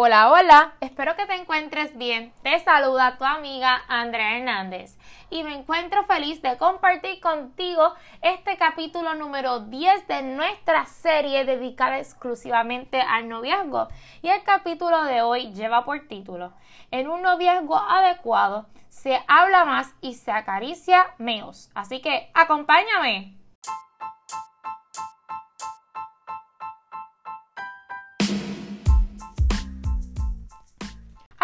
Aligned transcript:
Hola, 0.00 0.30
hola, 0.30 0.74
espero 0.78 1.16
que 1.16 1.26
te 1.26 1.34
encuentres 1.34 1.98
bien. 1.98 2.32
Te 2.44 2.60
saluda 2.60 3.18
tu 3.18 3.24
amiga 3.24 3.82
Andrea 3.88 4.36
Hernández 4.38 4.96
y 5.28 5.42
me 5.42 5.56
encuentro 5.56 6.04
feliz 6.04 6.40
de 6.40 6.56
compartir 6.56 7.18
contigo 7.18 7.94
este 8.22 8.56
capítulo 8.56 9.16
número 9.16 9.58
10 9.58 10.06
de 10.06 10.22
nuestra 10.22 10.86
serie 10.86 11.44
dedicada 11.44 11.98
exclusivamente 11.98 13.00
al 13.00 13.28
noviazgo. 13.28 13.88
Y 14.22 14.28
el 14.28 14.44
capítulo 14.44 15.02
de 15.02 15.22
hoy 15.22 15.52
lleva 15.52 15.84
por 15.84 16.06
título 16.06 16.52
En 16.92 17.08
un 17.08 17.22
noviazgo 17.22 17.76
adecuado 17.76 18.66
se 18.88 19.20
habla 19.26 19.64
más 19.64 19.96
y 20.00 20.14
se 20.14 20.30
acaricia 20.30 21.12
menos. 21.18 21.72
Así 21.74 22.00
que 22.00 22.30
acompáñame. 22.34 23.36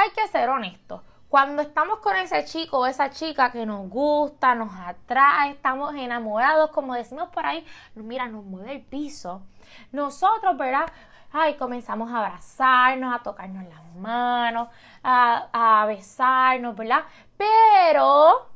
Hay 0.04 0.10
que 0.10 0.28
ser 0.28 0.48
honestos. 0.48 1.00
Cuando 1.28 1.62
estamos 1.62 1.98
con 1.98 2.14
ese 2.14 2.44
chico 2.44 2.78
o 2.78 2.86
esa 2.86 3.10
chica 3.10 3.50
que 3.50 3.66
nos 3.66 3.88
gusta, 3.88 4.54
nos 4.54 4.72
atrae, 4.72 5.50
estamos 5.50 5.94
enamorados, 5.94 6.70
como 6.70 6.94
decimos 6.94 7.28
por 7.30 7.44
ahí, 7.44 7.66
mira, 7.94 8.28
nos 8.28 8.44
mueve 8.44 8.72
el 8.72 8.82
piso. 8.82 9.42
Nosotros, 9.90 10.56
¿verdad? 10.56 10.86
Ay, 11.32 11.54
comenzamos 11.54 12.12
a 12.12 12.18
abrazarnos, 12.18 13.12
a 13.12 13.22
tocarnos 13.22 13.64
las 13.64 13.84
manos, 13.96 14.68
a, 15.02 15.80
a 15.80 15.86
besarnos, 15.86 16.76
¿verdad? 16.76 17.04
Pero, 17.36 18.48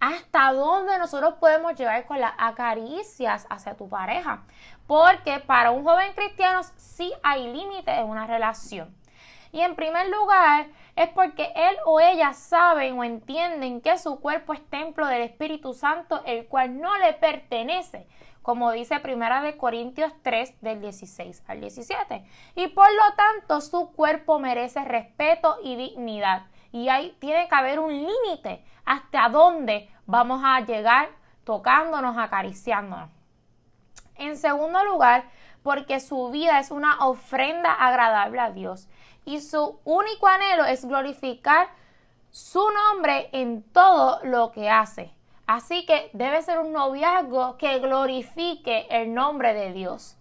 ¿hasta 0.00 0.52
dónde 0.52 0.98
nosotros 0.98 1.34
podemos 1.34 1.76
llegar 1.76 2.06
con 2.06 2.18
las 2.18 2.32
acaricias 2.38 3.46
hacia 3.50 3.76
tu 3.76 3.88
pareja? 3.88 4.42
Porque 4.88 5.38
para 5.38 5.70
un 5.70 5.84
joven 5.84 6.12
cristiano 6.14 6.62
sí 6.76 7.12
hay 7.22 7.52
límites 7.52 7.96
en 7.96 8.08
una 8.08 8.26
relación. 8.26 8.92
Y 9.52 9.60
en 9.60 9.74
primer 9.74 10.08
lugar, 10.08 10.66
es 10.96 11.10
porque 11.10 11.52
él 11.54 11.76
o 11.84 12.00
ella 12.00 12.32
saben 12.32 12.98
o 12.98 13.04
entienden 13.04 13.82
que 13.82 13.98
su 13.98 14.18
cuerpo 14.18 14.54
es 14.54 14.66
templo 14.70 15.06
del 15.06 15.22
Espíritu 15.22 15.74
Santo, 15.74 16.22
el 16.24 16.46
cual 16.46 16.80
no 16.80 16.96
le 16.96 17.12
pertenece, 17.12 18.08
como 18.40 18.72
dice 18.72 18.98
Primera 19.00 19.42
de 19.42 19.58
Corintios 19.58 20.10
3 20.22 20.62
del 20.62 20.80
16 20.80 21.44
al 21.46 21.60
17. 21.60 22.24
Y 22.54 22.68
por 22.68 22.88
lo 22.90 23.14
tanto, 23.14 23.60
su 23.60 23.92
cuerpo 23.92 24.38
merece 24.38 24.84
respeto 24.84 25.58
y 25.62 25.76
dignidad. 25.76 26.46
Y 26.72 26.88
ahí 26.88 27.14
tiene 27.20 27.46
que 27.46 27.54
haber 27.54 27.78
un 27.78 27.92
límite 27.92 28.64
hasta 28.86 29.28
dónde 29.28 29.90
vamos 30.06 30.40
a 30.42 30.60
llegar 30.60 31.10
tocándonos, 31.44 32.16
acariciándonos. 32.16 33.10
En 34.14 34.36
segundo 34.36 34.82
lugar, 34.84 35.24
porque 35.62 36.00
su 36.00 36.30
vida 36.30 36.58
es 36.58 36.70
una 36.70 37.04
ofrenda 37.04 37.72
agradable 37.72 38.40
a 38.40 38.50
Dios 38.50 38.88
y 39.26 39.40
su 39.40 39.78
único 39.84 40.26
anhelo 40.26 40.64
es 40.64 40.86
glorificar 40.86 41.68
su 42.30 42.62
nombre 42.70 43.28
en 43.32 43.62
todo 43.62 44.20
lo 44.22 44.52
que 44.52 44.70
hace. 44.70 45.12
Así 45.46 45.84
que 45.84 46.10
debe 46.12 46.42
ser 46.42 46.58
un 46.58 46.72
noviazgo 46.72 47.58
que 47.58 47.78
glorifique 47.80 48.86
el 48.88 49.12
nombre 49.12 49.52
de 49.52 49.72
Dios. 49.72 50.16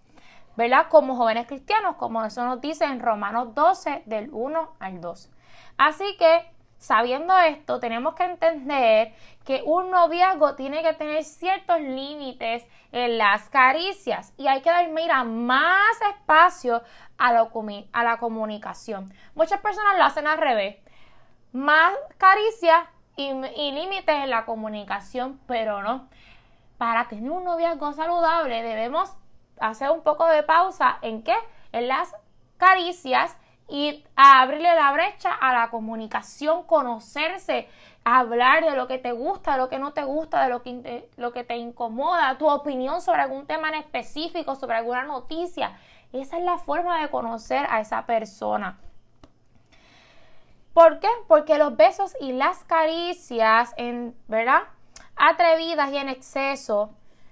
¿Verdad? 0.58 0.88
Como 0.90 1.16
jóvenes 1.16 1.48
cristianos, 1.48 1.96
como 1.98 2.24
eso 2.24 2.44
nos 2.46 2.62
dice 2.62 2.86
en 2.86 3.00
Romanos 3.00 3.54
12 3.54 4.04
del 4.06 4.30
1 4.32 4.76
al 4.80 5.02
2. 5.02 5.30
Así 5.78 6.18
que 6.18 6.55
Sabiendo 6.86 7.36
esto, 7.40 7.80
tenemos 7.80 8.14
que 8.14 8.26
entender 8.26 9.16
que 9.44 9.64
un 9.66 9.90
noviazgo 9.90 10.54
tiene 10.54 10.84
que 10.84 10.94
tener 10.94 11.24
ciertos 11.24 11.82
límites 11.82 12.64
en 12.92 13.18
las 13.18 13.50
caricias 13.50 14.36
y 14.38 14.46
hay 14.46 14.62
que 14.62 14.70
dar, 14.70 14.88
mira, 14.90 15.24
más 15.24 16.00
espacio 16.12 16.84
a 17.18 17.34
la, 17.34 18.18
comunicación. 18.20 19.12
Muchas 19.34 19.62
personas 19.62 19.98
lo 19.98 20.04
hacen 20.04 20.28
al 20.28 20.38
revés. 20.38 20.78
Más 21.54 21.92
caricias 22.20 22.88
y, 23.16 23.32
y 23.32 23.72
límites 23.72 24.18
en 24.18 24.30
la 24.30 24.46
comunicación, 24.46 25.40
pero 25.48 25.82
no. 25.82 26.08
Para 26.78 27.08
tener 27.08 27.32
un 27.32 27.46
noviazgo 27.46 27.94
saludable 27.94 28.62
debemos 28.62 29.12
hacer 29.60 29.90
un 29.90 30.04
poco 30.04 30.28
de 30.28 30.44
pausa 30.44 31.00
en 31.02 31.24
qué? 31.24 31.36
En 31.72 31.88
las 31.88 32.14
caricias 32.58 33.36
y 33.68 34.04
abrirle 34.16 34.76
la 34.76 34.92
brecha 34.92 35.34
a 35.34 35.54
la 35.54 35.70
comunicación, 35.70 36.64
conocerse, 36.64 37.68
hablar 38.04 38.64
de 38.64 38.76
lo 38.76 38.88
que 38.88 39.00
te 39.00 39.12
gusta, 39.12 39.54
de 39.54 39.58
lo 39.58 39.70
que 39.70 39.80
no 39.80 39.94
te 39.94 40.04
gusta, 40.04 40.44
de 40.44 40.50
lo 40.50 40.62
que, 40.62 41.10
lo 41.18 41.34
que 41.34 41.44
te 41.44 41.56
incomoda, 41.56 42.38
tu 42.38 42.48
opinión 42.48 43.02
sobre 43.02 43.22
algún 43.22 43.48
tema 43.48 43.70
en 43.70 43.76
específico, 43.76 44.56
sobre 44.56 44.78
alguna 44.78 45.04
noticia. 45.04 45.78
Esa 46.14 46.38
es 46.38 46.44
la 46.44 46.58
forma 46.58 47.02
de 47.02 47.10
conocer 47.10 47.66
a 47.70 47.82
esa 47.82 48.06
persona. 48.06 48.80
¿Por 50.74 51.00
qué? 51.00 51.08
Porque 51.28 51.58
los 51.58 51.76
besos 51.76 52.16
y 52.20 52.34
las 52.34 52.64
caricias, 52.66 53.74
en, 53.78 54.16
¿verdad? 54.28 54.64
Atrevidas 55.16 55.92
y 55.92 55.98
en 55.98 56.10
exceso 56.10 56.92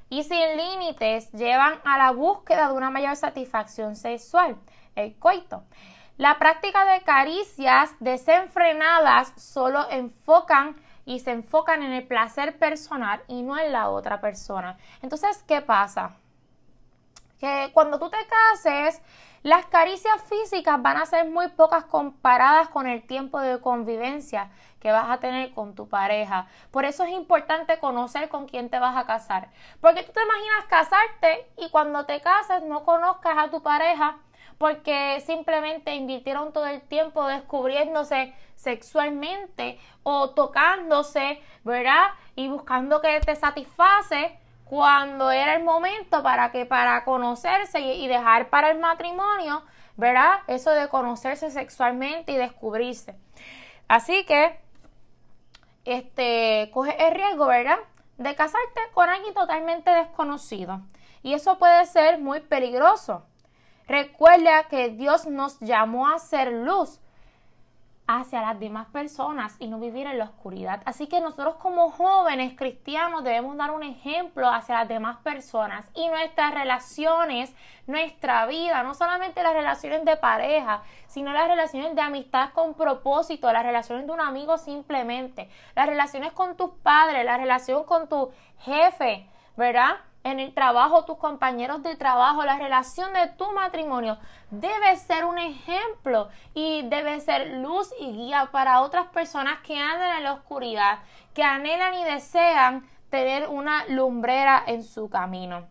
y 0.10 0.24
sin 0.24 0.58
límites 0.58 1.32
llevan 1.32 1.80
a 1.84 1.98
la 1.98 2.12
búsqueda 2.12 2.68
de 2.68 2.74
una 2.74 2.90
mayor 2.90 3.16
satisfacción 3.16 3.96
sexual, 3.96 4.58
el 4.96 5.18
coito. 5.18 5.64
La 6.18 6.38
práctica 6.38 6.86
de 6.86 7.02
caricias 7.02 7.96
desenfrenadas 8.00 9.34
solo 9.36 9.90
enfocan 9.90 10.76
y 11.06 11.20
se 11.20 11.32
enfocan 11.32 11.82
en 11.82 11.92
el 11.92 12.06
placer 12.06 12.58
personal 12.60 13.24
y 13.28 13.42
no 13.42 13.58
en 13.58 13.72
la 13.72 13.90
otra 13.90 14.22
persona. 14.22 14.78
Entonces, 15.02 15.44
¿qué 15.48 15.62
pasa? 15.62 16.16
Que 17.40 17.72
cuando 17.74 17.98
tú 17.98 18.12
te 18.12 18.18
cases, 18.28 19.02
las 19.42 19.66
caricias 19.66 20.22
físicas 20.30 20.80
van 20.82 20.98
a 20.98 21.06
ser 21.08 21.30
muy 21.30 21.48
pocas 21.50 21.84
comparadas 21.86 22.70
con 22.70 22.86
el 22.86 23.02
tiempo 23.02 23.42
de 23.42 23.60
convivencia 23.60 24.52
que 24.80 24.92
vas 24.92 25.10
a 25.10 25.18
tener 25.18 25.52
con 25.54 25.74
tu 25.74 25.90
pareja. 25.90 26.48
Por 26.70 26.86
eso 26.86 27.04
es 27.06 27.12
importante 27.12 27.80
conocer 27.80 28.30
con 28.30 28.48
quién 28.48 28.70
te 28.70 28.78
vas 28.78 28.96
a 28.96 29.06
casar. 29.06 29.50
Porque 29.82 30.04
tú 30.04 30.12
te 30.12 30.22
imaginas 30.22 30.66
casarte 30.70 31.50
y 31.58 31.72
cuando 31.72 32.06
te 32.06 32.22
casas 32.22 32.62
no 32.62 32.86
conozcas 32.86 33.36
a 33.38 33.50
tu 33.50 33.64
pareja 33.64 34.20
porque 34.58 35.22
simplemente 35.26 35.96
invirtieron 35.96 36.54
todo 36.54 36.68
el 36.68 36.82
tiempo 36.82 37.26
descubriéndose 37.28 38.34
sexualmente 38.56 39.80
o 40.04 40.32
tocándose, 40.32 41.42
¿verdad? 41.64 42.12
Y 42.36 42.48
buscando 42.48 43.02
que 43.02 43.20
te 43.20 43.36
satisface 43.36 44.38
cuando 44.66 45.32
era 45.32 45.56
el 45.56 45.64
momento 45.64 46.24
para 46.24 46.52
que 46.52 46.66
para 46.66 47.04
conocerse 47.04 47.80
y, 47.80 48.08
dejar 48.08 48.50
para 48.50 48.72
el 48.72 48.80
matrimonio, 48.80 49.64
¿verdad? 49.98 50.40
Eso 50.48 50.72
de 50.72 50.88
conocerse 50.88 51.52
sexualmente 51.52 52.32
y 52.32 52.38
descubrirse. 52.38 53.16
Así 53.88 54.26
que 54.26 54.60
este 55.86 56.72
coge 56.74 56.96
el 57.06 57.14
riesgo, 57.14 57.48
¿verdad? 57.48 57.78
De 58.18 58.36
casarte 58.36 58.82
con 58.94 59.10
alguien 59.10 59.34
totalmente 59.34 59.92
desconocido. 59.92 60.82
Y 61.22 61.34
eso 61.34 61.58
puede 61.58 61.86
ser 61.86 62.20
muy 62.20 62.40
peligroso. 62.40 63.26
Recuerda 63.94 64.64
que 64.70 64.90
Dios 64.90 65.28
nos 65.28 65.60
llamó 65.60 66.08
a 66.08 66.18
ser 66.18 66.52
luz 66.52 67.00
hacia 68.08 68.42
las 68.42 68.60
demás 68.60 68.88
personas 68.88 69.56
y 69.60 69.68
no 69.68 69.80
vivir 69.80 70.08
en 70.08 70.18
la 70.18 70.24
oscuridad. 70.24 70.82
Así 70.86 71.06
que 71.06 71.22
nosotros 71.22 71.58
como 71.58 71.92
jóvenes 71.92 72.58
cristianos 72.58 73.24
debemos 73.24 73.56
dar 73.56 73.70
un 73.70 73.84
ejemplo 73.84 74.50
hacia 74.50 74.80
las 74.80 74.88
demás 74.88 75.18
personas 75.18 75.86
y 75.94 76.08
nuestras 76.08 76.56
relaciones, 76.56 77.54
nuestra 77.86 78.48
vida, 78.48 78.82
no 78.82 78.96
solamente 78.96 79.44
las 79.44 79.54
relaciones 79.54 80.04
de 80.06 80.18
pareja, 80.18 80.82
sino 81.06 81.32
las 81.32 81.48
relaciones 81.48 81.94
de 81.94 82.02
amistad 82.02 82.50
con 82.50 82.74
propósito, 82.74 83.54
las 83.54 83.64
relaciones 83.64 84.08
de 84.08 84.12
un 84.12 84.22
amigo 84.22 84.58
simplemente, 84.58 85.52
las 85.76 85.86
relaciones 85.86 86.32
con 86.32 86.58
tus 86.58 86.72
padres, 86.82 87.24
la 87.24 87.38
relación 87.38 87.84
con 87.84 88.10
tu 88.10 88.32
jefe, 88.58 89.30
¿verdad? 89.56 89.98
En 90.24 90.40
el 90.40 90.54
trabajo, 90.54 91.06
tus 91.06 91.18
compañeros 91.18 91.84
de 91.84 91.96
trabajo, 91.96 92.46
la 92.46 92.58
relación 92.58 93.12
de 93.14 93.28
tu 93.38 93.52
matrimonio 93.52 94.18
debe 94.52 94.96
ser 94.96 95.26
un 95.26 95.38
ejemplo 95.38 96.30
y 96.54 96.84
debe 96.84 97.20
ser 97.20 97.58
luz 97.58 97.94
y 98.00 98.12
guía 98.14 98.50
para 98.52 98.82
otras 98.82 99.08
personas 99.08 99.60
que 99.60 99.78
andan 99.78 100.18
en 100.18 100.24
la 100.24 100.34
oscuridad, 100.34 101.00
que 101.34 101.44
anhelan 101.44 101.96
y 101.96 102.04
desean 102.06 102.90
tener 103.10 103.50
una 103.50 103.86
lumbrera 103.88 104.64
en 104.66 104.84
su 104.84 105.10
camino. 105.10 105.68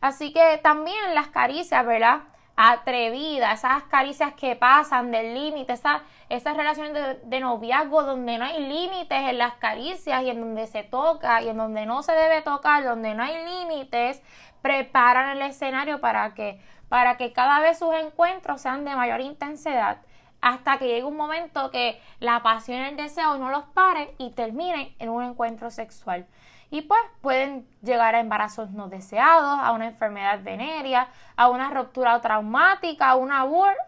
Así 0.00 0.32
que 0.32 0.58
también 0.62 1.14
las 1.14 1.28
caricias, 1.28 1.86
¿verdad? 1.86 2.22
Atrevidas, 2.56 3.60
esas 3.60 3.84
caricias 3.84 4.34
que 4.34 4.56
pasan 4.56 5.10
del 5.10 5.34
límite, 5.34 5.72
esas 5.72 6.02
esas 6.32 6.56
relaciones 6.56 7.18
de, 7.24 7.40
noviazgo 7.40 8.04
donde 8.04 8.38
no 8.38 8.46
hay 8.46 8.66
límites 8.66 9.28
en 9.28 9.36
las 9.36 9.54
caricias 9.56 10.22
y 10.22 10.30
en 10.30 10.40
donde 10.40 10.66
se 10.66 10.82
toca 10.82 11.42
y 11.42 11.50
en 11.50 11.58
donde 11.58 11.84
no 11.84 12.02
se 12.02 12.12
debe 12.12 12.40
tocar, 12.40 12.84
donde 12.84 13.14
no 13.14 13.22
hay 13.22 13.34
límites, 13.44 14.22
preparan 14.62 15.36
el 15.36 15.42
escenario 15.42 16.00
para 16.00 16.32
que, 16.32 16.58
para 16.88 17.18
que 17.18 17.34
cada 17.34 17.60
vez 17.60 17.78
sus 17.78 17.94
encuentros 17.94 18.62
sean 18.62 18.86
de 18.86 18.96
mayor 18.96 19.20
intensidad 19.20 19.98
hasta 20.40 20.78
que 20.78 20.86
llegue 20.86 21.04
un 21.04 21.18
momento 21.18 21.70
que 21.70 22.00
la 22.18 22.42
pasión 22.42 22.80
y 22.80 22.84
el 22.84 22.96
deseo 22.96 23.36
no 23.36 23.50
los 23.50 23.64
pare 23.64 24.14
y 24.16 24.30
terminen 24.30 24.94
en 24.98 25.10
un 25.10 25.22
encuentro 25.22 25.70
sexual. 25.70 26.26
Y 26.72 26.80
pues 26.80 27.02
pueden 27.20 27.68
llegar 27.82 28.14
a 28.14 28.20
embarazos 28.20 28.70
no 28.70 28.88
deseados, 28.88 29.60
a 29.62 29.72
una 29.72 29.88
enfermedad 29.88 30.42
venérea, 30.42 31.08
a 31.36 31.50
una 31.50 31.68
ruptura 31.68 32.18
traumática, 32.22 33.10
a 33.10 33.14
un, 33.14 33.30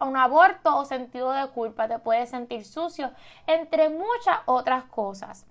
un 0.01 0.17
aborto 0.17 0.77
o 0.77 0.85
sentido 0.85 1.31
de 1.31 1.47
culpa. 1.47 1.87
Te 1.87 1.97
puedes 1.97 2.29
sentir 2.29 2.63
sucio, 2.63 3.09
entre 3.47 3.89
muchas 3.89 4.37
otras 4.45 4.83
cosas. 4.83 5.47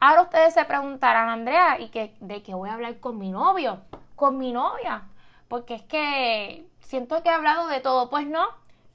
Ahora 0.00 0.22
ustedes 0.22 0.52
se 0.54 0.64
preguntarán, 0.64 1.28
Andrea, 1.28 1.78
¿y 1.78 1.90
qué, 1.90 2.16
de 2.18 2.42
qué 2.42 2.54
voy 2.54 2.68
a 2.68 2.74
hablar 2.74 2.98
con 2.98 3.18
mi 3.18 3.30
novio? 3.30 3.78
Con 4.16 4.36
mi 4.36 4.50
novia. 4.50 5.02
Porque 5.46 5.76
es 5.76 5.82
que 5.82 6.66
siento 6.80 7.22
que 7.22 7.28
he 7.28 7.32
hablado 7.32 7.68
de 7.68 7.78
todo. 7.78 8.10
Pues 8.10 8.26
no, 8.26 8.48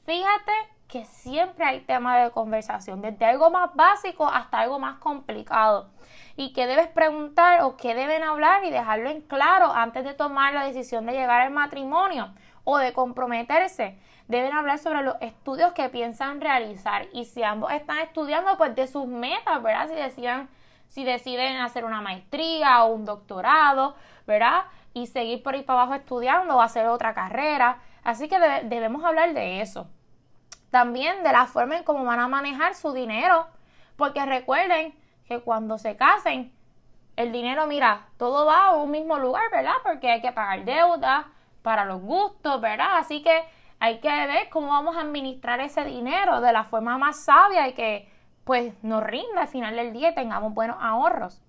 fíjate 0.06 0.52
que 0.90 1.06
siempre 1.06 1.64
hay 1.64 1.82
tema 1.82 2.18
de 2.18 2.32
conversación, 2.32 3.02
desde 3.02 3.24
algo 3.24 3.52
más 3.52 3.76
básico 3.76 4.28
hasta 4.28 4.60
algo 4.60 4.80
más 4.80 4.98
complicado. 4.98 5.92
Y 6.36 6.52
que 6.52 6.66
debes 6.66 6.88
preguntar 6.88 7.62
o 7.62 7.78
qué 7.78 7.94
deben 7.94 8.24
hablar 8.24 8.66
y 8.66 8.72
dejarlo 8.72 9.10
en 9.10 9.22
claro 9.22 9.72
antes 9.72 10.04
de 10.04 10.16
tomar 10.16 10.54
la 10.54 10.66
decisión 10.66 11.06
de 11.06 11.12
llegar 11.12 11.42
al 11.42 11.52
matrimonio 11.52 12.34
o 12.64 12.80
de 12.80 12.92
comprometerse. 12.92 14.00
Deben 14.28 14.52
hablar 14.52 14.80
sobre 14.80 15.04
los 15.04 15.16
estudios 15.22 15.74
que 15.74 15.90
piensan 15.90 16.42
realizar 16.42 17.06
y 17.14 17.26
si 17.26 17.44
ambos 17.44 17.72
están 17.72 18.00
estudiando, 18.00 18.58
pues 18.58 18.76
de 18.76 18.88
sus 18.88 19.06
metas, 19.06 19.62
¿verdad? 19.62 19.88
Si 19.90 19.96
deciden, 19.96 20.50
si 20.88 21.04
deciden 21.04 21.58
hacer 21.58 21.86
una 21.86 22.02
maestría 22.02 22.84
o 22.84 22.94
un 22.96 23.06
doctorado, 23.06 23.96
¿verdad? 24.26 24.64
Y 24.96 25.06
seguir 25.06 25.44
por 25.44 25.54
ahí 25.54 25.62
para 25.62 25.84
abajo 25.84 25.94
estudiando 25.94 26.58
o 26.58 26.62
hacer 26.62 26.88
otra 26.88 27.14
carrera. 27.14 27.78
Así 28.04 28.28
que 28.28 28.40
debemos 28.40 29.04
hablar 29.04 29.34
de 29.34 29.62
eso. 29.62 29.88
También 30.72 31.24
de 31.24 31.32
la 31.32 31.48
forma 31.48 31.78
en 31.78 31.84
cómo 31.84 32.04
van 32.06 32.20
a 32.20 32.28
manejar 32.28 32.76
su 32.76 32.94
dinero. 32.94 33.48
Porque 33.96 34.26
recuerden 34.26 34.94
que 35.28 35.42
cuando 35.42 35.78
se 35.78 35.96
casen, 35.96 36.54
el 37.16 37.32
dinero, 37.32 37.68
mira, 37.68 38.08
todo 38.18 38.46
va 38.46 38.68
a 38.68 38.76
un 38.76 38.92
mismo 38.92 39.20
lugar, 39.20 39.44
¿verdad? 39.52 39.74
Porque 39.84 40.10
hay 40.10 40.22
que 40.22 40.32
pagar 40.32 40.64
deuda 40.64 41.28
para 41.62 41.84
los 41.84 42.02
gustos, 42.02 42.62
¿verdad? 42.62 42.98
Así 42.98 43.22
que 43.22 43.44
hay 43.80 44.00
que 44.00 44.08
ver 44.08 44.50
cómo 44.50 44.70
vamos 44.70 44.96
a 44.96 45.02
administrar 45.02 45.60
ese 45.60 45.84
dinero 45.84 46.42
de 46.42 46.54
la 46.54 46.64
forma 46.64 46.98
más 46.98 47.20
sabia 47.20 47.68
y 47.68 47.74
que 47.74 48.10
pues 48.46 48.74
nos 48.84 49.04
rinda 49.04 49.42
al 49.42 49.48
final 49.48 49.76
del 49.76 49.94
día 49.94 50.10
y 50.10 50.16
tengamos 50.16 50.54
buenos 50.54 50.78
ahorros. 50.80 51.42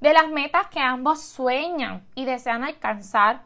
De 0.00 0.12
las 0.12 0.28
metas 0.28 0.68
que 0.68 0.80
ambos 0.80 1.22
sueñan 1.22 2.06
y 2.14 2.24
desean 2.24 2.64
alcanzar, 2.64 3.42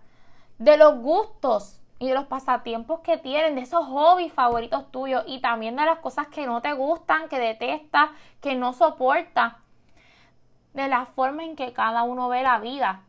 de 0.59 0.77
los 0.77 0.97
gustos 1.01 1.82
y 2.03 2.09
de 2.09 2.15
los 2.15 2.25
pasatiempos 2.25 2.99
que 2.99 3.17
tienen, 3.17 3.55
de 3.55 3.61
esos 3.61 3.87
hobbies 3.87 4.33
favoritos 4.33 4.91
tuyos 4.91 5.23
y 5.29 5.41
también 5.41 5.77
de 5.77 5.85
las 5.85 6.01
cosas 6.01 6.27
que 6.27 6.47
no 6.47 6.61
te 6.61 6.73
gustan, 6.73 7.29
que 7.29 7.39
detestas, 7.39 8.11
que 8.41 8.57
no 8.57 8.73
soportas, 8.73 9.55
de 10.75 10.89
la 10.89 11.07
forma 11.07 11.45
en 11.45 11.55
que 11.55 11.73
cada 11.73 12.03
uno 12.03 12.29
ve 12.29 12.43
la 12.43 12.59
vida, 12.59 13.03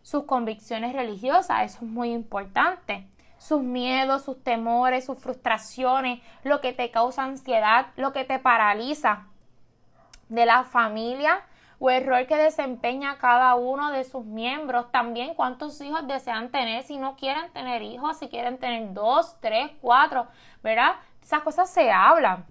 sus 0.00 0.24
convicciones 0.24 0.94
religiosas, 0.94 1.64
eso 1.64 1.84
es 1.84 1.90
muy 1.90 2.12
importante, 2.12 3.06
sus 3.36 3.62
miedos, 3.62 4.24
sus 4.24 4.42
temores, 4.42 5.04
sus 5.04 5.18
frustraciones, 5.18 6.22
lo 6.44 6.62
que 6.62 6.72
te 6.72 6.90
causa 6.90 7.24
ansiedad, 7.24 7.88
lo 7.96 8.14
que 8.14 8.24
te 8.24 8.38
paraliza, 8.38 9.26
de 10.30 10.46
la 10.46 10.64
familia, 10.64 11.42
o 11.84 11.90
el 11.90 12.06
rol 12.06 12.28
que 12.28 12.36
desempeña 12.36 13.18
cada 13.18 13.56
uno 13.56 13.90
de 13.90 14.04
sus 14.04 14.24
miembros, 14.24 14.92
también 14.92 15.34
cuántos 15.34 15.80
hijos 15.80 16.06
desean 16.06 16.52
tener, 16.52 16.84
si 16.84 16.96
no 16.96 17.16
quieren 17.16 17.52
tener 17.52 17.82
hijos, 17.82 18.20
si 18.20 18.28
quieren 18.28 18.56
tener 18.56 18.94
dos, 18.94 19.36
tres, 19.40 19.72
cuatro, 19.80 20.28
¿verdad? 20.62 20.94
Esas 21.20 21.42
cosas 21.42 21.68
se 21.68 21.90
hablan. 21.90 22.46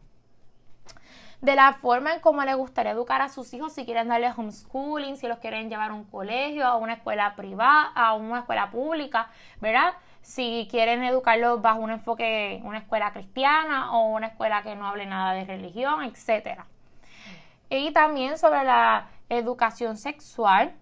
De 1.39 1.55
la 1.55 1.71
forma 1.71 2.13
en 2.13 2.19
cómo 2.19 2.43
le 2.43 2.55
gustaría 2.55 2.91
educar 2.91 3.21
a 3.21 3.29
sus 3.29 3.53
hijos, 3.53 3.71
si 3.71 3.85
quieren 3.85 4.09
darle 4.09 4.33
homeschooling, 4.35 5.15
si 5.15 5.29
los 5.29 5.39
quieren 5.39 5.69
llevar 5.69 5.91
a 5.91 5.93
un 5.93 6.03
colegio, 6.03 6.65
a 6.65 6.75
una 6.75 6.95
escuela 6.95 7.33
privada, 7.37 7.89
a 7.95 8.13
una 8.15 8.39
escuela 8.39 8.69
pública, 8.69 9.29
¿verdad? 9.61 9.93
Si 10.21 10.67
quieren 10.69 11.05
educarlos 11.05 11.61
bajo 11.61 11.79
un 11.79 11.91
enfoque, 11.91 12.59
una 12.65 12.79
escuela 12.79 13.13
cristiana 13.13 13.93
o 13.93 14.09
una 14.09 14.27
escuela 14.27 14.61
que 14.61 14.75
no 14.75 14.89
hable 14.89 15.05
nada 15.05 15.31
de 15.31 15.45
religión, 15.45 16.03
etcétera. 16.03 16.65
Y 17.69 17.93
también 17.93 18.37
sobre 18.37 18.65
la 18.65 19.07
educación 19.31 19.97
sexual, 19.97 20.73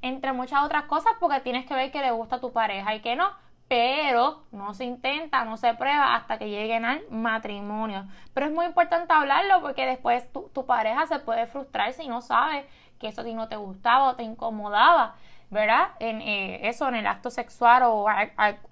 entre 0.00 0.32
muchas 0.32 0.64
otras 0.64 0.84
cosas, 0.84 1.12
porque 1.20 1.40
tienes 1.40 1.66
que 1.66 1.74
ver 1.74 1.92
que 1.92 2.00
le 2.00 2.10
gusta 2.10 2.36
a 2.36 2.40
tu 2.40 2.52
pareja 2.52 2.94
y 2.94 3.00
que 3.00 3.14
no, 3.14 3.30
pero 3.68 4.42
no 4.50 4.74
se 4.74 4.84
intenta, 4.84 5.44
no 5.44 5.56
se 5.56 5.72
prueba 5.74 6.14
hasta 6.14 6.38
que 6.38 6.48
lleguen 6.48 6.84
al 6.84 7.02
matrimonio. 7.10 8.06
Pero 8.34 8.46
es 8.46 8.52
muy 8.52 8.66
importante 8.66 9.12
hablarlo 9.12 9.60
porque 9.60 9.86
después 9.86 10.30
tu, 10.32 10.66
pareja 10.66 11.06
se 11.06 11.20
puede 11.20 11.46
frustrar 11.46 11.92
si 11.92 12.08
no 12.08 12.20
sabe 12.20 12.66
que 12.98 13.08
eso 13.08 13.20
a 13.20 13.24
ti 13.24 13.34
no 13.34 13.48
te 13.48 13.56
gustaba 13.56 14.10
o 14.10 14.16
te 14.16 14.22
incomodaba, 14.22 15.14
¿verdad? 15.50 15.90
En 16.00 16.20
eh, 16.20 16.68
eso, 16.68 16.88
en 16.88 16.96
el 16.96 17.06
acto 17.06 17.30
sexual 17.30 17.82
o 17.84 18.06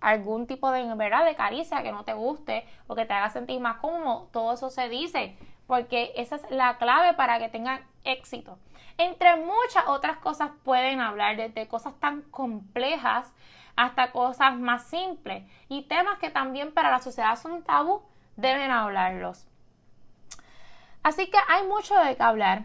algún 0.01 0.47
tipo 0.47 0.71
de, 0.71 0.95
¿verdad? 0.95 1.25
de 1.25 1.35
caricia 1.35 1.83
que 1.83 1.93
no 1.93 2.05
te 2.05 2.15
guste 2.15 2.67
o 2.87 2.95
que 2.95 3.07
te 3.07 3.13
haga 3.13 3.31
sentir 3.31 3.61
más 3.61 3.77
cómodo, 3.77 4.29
todo 4.33 4.53
eso 4.55 4.71
se 4.71 4.89
dice 4.89 5.37
porque 5.71 6.13
esa 6.17 6.35
es 6.35 6.51
la 6.51 6.79
clave 6.79 7.15
para 7.15 7.39
que 7.39 7.49
tengan 7.49 7.81
éxito. 8.03 8.59
Entre 8.99 9.37
muchas 9.37 9.87
otras 9.87 10.17
cosas 10.17 10.51
pueden 10.65 11.01
hablar 11.01 11.37
desde 11.37 11.69
cosas 11.69 11.95
tan 12.01 12.23
complejas 12.23 13.33
hasta 13.77 14.11
cosas 14.11 14.59
más 14.59 14.89
simples 14.89 15.45
y 15.69 15.83
temas 15.83 16.19
que 16.19 16.29
también 16.29 16.75
para 16.75 16.91
la 16.91 16.99
sociedad 16.99 17.37
son 17.37 17.63
tabú, 17.63 18.03
deben 18.35 18.73
hablarlos. 18.73 19.47
Así 21.05 21.31
que 21.31 21.39
hay 21.47 21.65
mucho 21.69 21.95
de 22.01 22.17
qué 22.17 22.23
hablar 22.25 22.65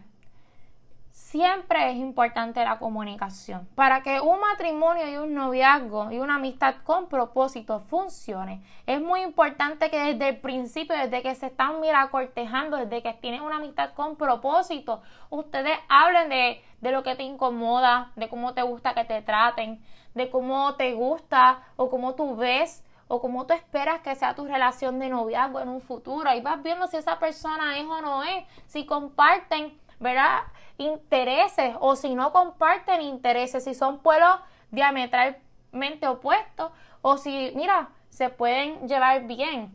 siempre 1.16 1.92
es 1.92 1.96
importante 1.96 2.62
la 2.66 2.78
comunicación. 2.78 3.70
Para 3.74 4.04
que 4.04 4.20
un 4.20 4.42
matrimonio 4.42 5.08
y 5.08 5.16
un 5.16 5.34
noviazgo 5.34 6.12
y 6.12 6.20
una 6.20 6.36
amistad 6.36 6.76
con 6.84 7.08
propósito 7.08 7.80
funcione, 7.80 8.62
es 8.86 9.02
muy 9.02 9.22
importante 9.22 9.90
que 9.90 9.98
desde 9.98 10.30
el 10.30 10.38
principio, 10.42 10.94
desde 10.98 11.22
que 11.22 11.34
se 11.36 11.46
están 11.48 11.80
mira 11.80 12.06
cortejando, 12.10 12.76
desde 12.76 13.02
que 13.02 13.14
tienen 13.14 13.42
una 13.42 13.56
amistad 13.56 13.94
con 13.94 14.18
propósito, 14.18 15.02
ustedes 15.30 15.80
hablen 15.88 16.28
de, 16.28 16.62
de 16.82 16.92
lo 16.92 17.02
que 17.02 17.16
te 17.16 17.24
incomoda, 17.24 18.12
de 18.18 18.28
cómo 18.28 18.54
te 18.54 18.64
gusta 18.64 18.94
que 18.94 19.06
te 19.06 19.22
traten, 19.22 19.82
de 20.16 20.30
cómo 20.30 20.76
te 20.76 20.94
gusta 20.96 21.62
o 21.78 21.90
cómo 21.90 22.16
tú 22.16 22.36
ves 22.36 22.84
o 23.08 23.22
cómo 23.22 23.46
tú 23.46 23.54
esperas 23.54 24.02
que 24.02 24.16
sea 24.16 24.36
tu 24.36 24.46
relación 24.46 25.00
de 25.00 25.08
noviazgo 25.08 25.62
en 25.62 25.70
un 25.70 25.80
futuro. 25.80 26.30
Ahí 26.30 26.42
vas 26.42 26.62
viendo 26.62 26.88
si 26.88 26.98
esa 26.98 27.20
persona 27.20 27.78
es 27.78 27.86
o 27.86 28.02
no 28.02 28.24
es, 28.24 28.44
si 28.68 28.86
comparten, 28.86 29.80
¿verdad? 30.00 30.42
intereses 30.78 31.76
o 31.80 31.96
si 31.96 32.16
no 32.16 32.32
comparten 32.32 33.02
intereses, 33.02 33.64
si 33.64 33.74
son 33.74 34.00
pueblos 34.00 34.40
diametralmente 34.72 36.08
opuestos 36.08 36.72
o 37.02 37.18
si, 37.18 37.52
mira, 37.56 37.90
se 38.10 38.30
pueden 38.30 38.88
llevar 38.88 39.26
bien. 39.26 39.74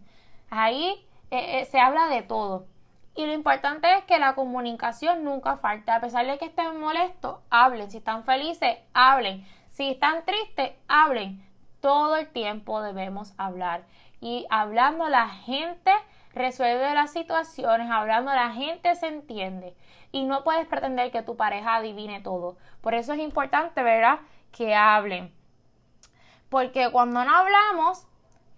Ahí 0.51 1.07
eh, 1.31 1.61
eh, 1.61 1.65
se 1.67 1.79
habla 1.79 2.09
de 2.09 2.23
todo. 2.23 2.67
Y 3.15 3.27
lo 3.27 3.33
importante 3.33 3.93
es 3.99 4.05
que 4.05 4.19
la 4.19 4.35
comunicación 4.35 5.25
nunca 5.25 5.57
falte. 5.57 5.91
A 5.91 6.01
pesar 6.01 6.27
de 6.27 6.39
que 6.39 6.47
estén 6.47 6.79
molestos, 6.81 7.39
hablen. 7.51 7.91
Si 7.91 7.99
están 7.99 8.25
felices, 8.25 8.79
hablen. 8.95 9.47
Si 9.69 9.91
están 9.91 10.25
tristes, 10.25 10.73
hablen. 10.89 11.45
Todo 11.81 12.17
el 12.17 12.29
tiempo 12.29 12.83
debemos 12.83 13.35
hablar. 13.37 13.85
Y 14.21 14.47
hablando 14.51 15.09
la 15.09 15.29
gente 15.29 15.93
resuelve 16.33 16.95
las 16.95 17.13
situaciones, 17.13 17.91
hablando 17.91 18.33
la 18.33 18.53
gente 18.53 18.95
se 18.95 19.09
entiende 19.09 19.75
y 20.13 20.25
no 20.25 20.45
puedes 20.45 20.67
pretender 20.67 21.11
que 21.11 21.23
tu 21.23 21.37
pareja 21.37 21.77
adivine 21.77 22.21
todo. 22.21 22.57
Por 22.81 22.95
eso 22.95 23.13
es 23.13 23.21
importante, 23.21 23.83
¿verdad? 23.83 24.21
Que 24.53 24.75
hablen. 24.75 25.33
Porque 26.49 26.91
cuando 26.91 27.25
no 27.25 27.37
hablamos, 27.37 28.07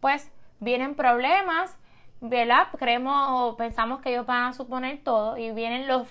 pues 0.01 0.31
vienen 0.61 0.95
problemas, 0.95 1.79
¿verdad? 2.21 2.69
Creemos 2.79 3.27
o 3.31 3.57
pensamos 3.57 4.01
que 4.01 4.11
ellos 4.11 4.27
van 4.27 4.45
a 4.45 4.53
suponer 4.53 5.03
todo 5.03 5.37
y 5.37 5.51
vienen 5.51 5.89
los, 5.89 6.09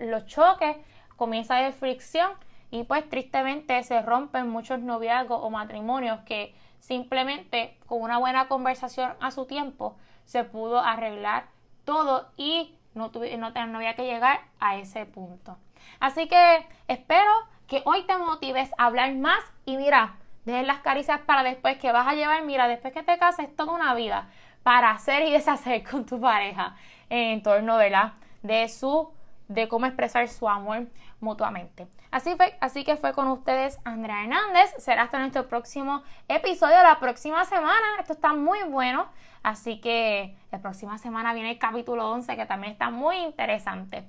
los 0.00 0.26
choques, 0.26 0.76
comienza 1.16 1.54
a 1.54 1.58
haber 1.58 1.72
fricción 1.72 2.32
y 2.70 2.84
pues 2.84 3.08
tristemente 3.08 3.82
se 3.84 4.02
rompen 4.02 4.48
muchos 4.50 4.80
noviazgos 4.80 5.38
o 5.42 5.48
matrimonios 5.48 6.20
que 6.20 6.54
simplemente 6.80 7.78
con 7.86 8.02
una 8.02 8.18
buena 8.18 8.48
conversación 8.48 9.14
a 9.20 9.30
su 9.30 9.46
tiempo 9.46 9.96
se 10.24 10.44
pudo 10.44 10.80
arreglar 10.80 11.46
todo 11.84 12.28
y 12.36 12.74
no, 12.94 13.10
tuve, 13.10 13.36
no, 13.36 13.50
no 13.50 13.76
había 13.78 13.94
que 13.94 14.04
llegar 14.04 14.40
a 14.60 14.76
ese 14.76 15.06
punto. 15.06 15.58
Así 16.00 16.28
que 16.28 16.66
espero 16.88 17.32
que 17.66 17.82
hoy 17.84 18.06
te 18.06 18.16
motives 18.16 18.70
a 18.78 18.86
hablar 18.86 19.14
más 19.14 19.42
y 19.64 19.76
mira, 19.76 20.16
dejen 20.44 20.66
las 20.66 20.80
caricias 20.80 21.20
para 21.20 21.42
después 21.42 21.78
que 21.78 21.92
vas 21.92 22.06
a 22.06 22.14
llevar, 22.14 22.44
mira, 22.44 22.68
después 22.68 22.92
que 22.92 23.02
te 23.02 23.18
cases 23.18 23.54
toda 23.56 23.72
una 23.72 23.94
vida 23.94 24.28
para 24.62 24.90
hacer 24.90 25.26
y 25.26 25.32
deshacer 25.32 25.82
con 25.90 26.06
tu 26.06 26.20
pareja 26.20 26.76
en 27.10 27.42
torno, 27.42 27.76
¿verdad? 27.76 28.14
De 28.42 28.68
su, 28.68 29.12
de 29.48 29.68
cómo 29.68 29.86
expresar 29.86 30.28
su 30.28 30.48
amor 30.48 30.86
mutuamente. 31.20 31.86
Así, 32.10 32.34
fue, 32.36 32.56
así 32.60 32.84
que 32.84 32.96
fue 32.96 33.12
con 33.12 33.28
ustedes 33.28 33.78
Andrea 33.84 34.22
Hernández. 34.22 34.74
Será 34.78 35.02
hasta 35.02 35.18
nuestro 35.18 35.48
próximo 35.48 36.02
episodio 36.28 36.82
la 36.82 36.98
próxima 37.00 37.44
semana. 37.44 37.86
Esto 38.00 38.12
está 38.12 38.32
muy 38.32 38.62
bueno. 38.64 39.08
Así 39.42 39.80
que 39.80 40.36
la 40.50 40.60
próxima 40.60 40.96
semana 40.98 41.34
viene 41.34 41.50
el 41.50 41.58
capítulo 41.58 42.10
11 42.10 42.36
que 42.36 42.46
también 42.46 42.72
está 42.72 42.90
muy 42.90 43.16
interesante. 43.16 44.08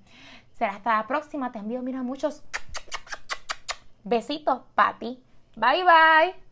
Será 0.54 0.74
hasta 0.74 0.98
la 0.98 1.08
próxima. 1.08 1.52
Te 1.52 1.60
envío, 1.60 1.82
mira, 1.82 2.04
muchos 2.04 2.44
Besitos, 4.06 4.62
Pati. 4.76 5.20
Bye 5.56 5.84
bye. 5.84 6.45